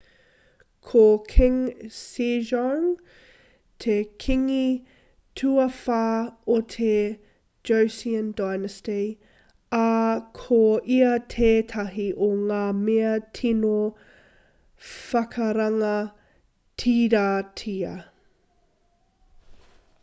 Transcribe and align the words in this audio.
ko 0.89 1.01
king 1.31 1.57
sejong 1.95 2.85
te 3.83 3.97
kīngi 4.23 4.61
tuawhā 5.41 5.99
o 6.55 6.55
te 6.75 6.87
joseon 7.71 8.31
dynasty 8.39 8.95
ā 9.79 9.81
ko 10.39 10.59
ia 10.97 11.11
tētahi 11.35 12.07
o 12.29 12.31
ngā 12.53 12.63
mea 12.79 13.11
tino 13.41 13.77
whakarangatiratia 14.95 17.93